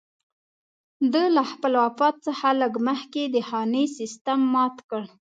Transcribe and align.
ده 1.11 1.23
له 1.35 1.43
خپل 1.51 1.73
وفات 1.83 2.15
څخه 2.27 2.47
لږ 2.61 2.73
مخکې 2.87 3.23
د 3.27 3.37
خاني 3.47 3.83
سېسټم 3.97 4.39
مات 4.53 4.75
کړ. 4.89 5.03